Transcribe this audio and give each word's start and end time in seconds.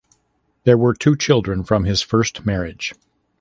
There 0.63 0.79
were 0.79 0.95
two 0.95 1.15
children 1.15 1.63
from 1.63 1.83
his 1.83 2.01
first 2.01 2.43
marriage. 2.43 2.95